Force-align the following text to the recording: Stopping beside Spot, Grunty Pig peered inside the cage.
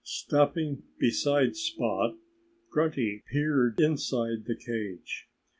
Stopping 0.03 0.81
beside 0.97 1.55
Spot, 1.55 2.15
Grunty 2.71 3.17
Pig 3.17 3.25
peered 3.31 3.79
inside 3.79 4.45
the 4.45 4.55
cage. 4.55 5.27